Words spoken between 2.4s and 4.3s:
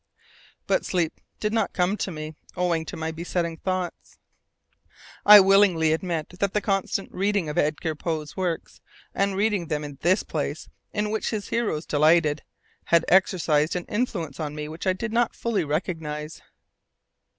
owing to my besetting thoughts.